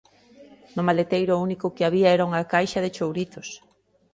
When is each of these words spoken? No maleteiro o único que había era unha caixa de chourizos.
No 0.75 0.81
maleteiro 0.89 1.31
o 1.33 1.41
único 1.47 1.73
que 1.75 1.85
había 1.87 2.13
era 2.15 2.27
unha 2.29 2.47
caixa 2.53 2.79
de 2.83 2.93
chourizos. 2.95 3.49